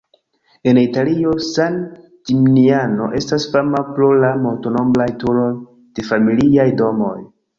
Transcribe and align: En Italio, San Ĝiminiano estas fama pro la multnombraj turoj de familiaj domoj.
En 0.69 0.77
Italio, 0.83 1.33
San 1.49 1.75
Ĝiminiano 2.29 3.09
estas 3.19 3.45
fama 3.53 3.83
pro 3.89 4.09
la 4.23 4.33
multnombraj 4.47 5.09
turoj 5.25 5.47
de 5.99 6.07
familiaj 6.11 6.69
domoj. 6.83 7.15